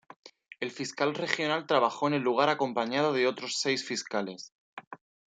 El 0.59 0.71
fiscal 0.71 1.13
regional 1.13 1.67
trabajó 1.67 2.07
en 2.07 2.15
el 2.15 2.23
lugar 2.23 2.49
acompañado 2.49 3.13
de 3.13 3.27
otros 3.27 3.59
seis 3.59 3.85
fiscales. 3.85 4.51